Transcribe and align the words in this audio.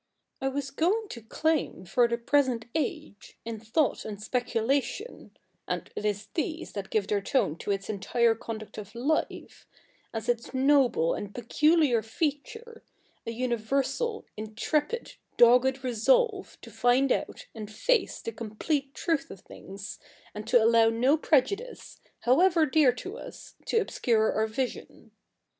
I 0.41 0.47
was 0.47 0.71
going 0.71 1.09
to 1.09 1.21
claim 1.21 1.85
for 1.85 2.07
the 2.07 2.17
present 2.17 2.65
age, 2.73 3.37
in 3.45 3.59
thought 3.59 4.03
and 4.03 4.19
speculation 4.19 5.37
(and 5.67 5.91
it 5.95 6.05
is 6.05 6.29
these 6.33 6.71
that 6.71 6.89
give 6.89 7.05
their 7.05 7.21
tone 7.21 7.55
to 7.57 7.69
its 7.69 7.87
entire 7.87 8.33
conduct 8.33 8.79
of 8.79 8.95
life), 8.95 9.67
as 10.11 10.27
its 10.27 10.55
noble 10.55 11.13
and 11.13 11.35
peculiar 11.35 12.01
feature, 12.01 12.81
a 13.27 13.31
universal, 13.31 14.25
intrepid, 14.35 15.17
dogged 15.37 15.83
resolve 15.83 16.57
to 16.61 16.71
find 16.71 17.11
out 17.11 17.45
and 17.53 17.71
face 17.71 18.21
the 18.21 18.31
complete 18.31 18.95
truth 18.95 19.29
of 19.29 19.41
things, 19.41 19.99
and 20.33 20.47
to 20.47 20.57
allow 20.59 20.89
no 20.89 21.15
prejudice, 21.15 22.01
however 22.21 22.65
dear 22.65 22.91
to 22.91 23.19
us, 23.19 23.53
to 23.67 23.77
obscure 23.77 24.33
our 24.33 24.47
vision. 24.47 25.11